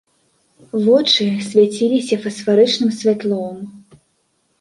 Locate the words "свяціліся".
1.49-2.15